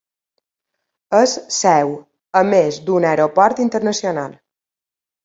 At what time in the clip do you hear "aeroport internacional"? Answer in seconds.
3.11-4.35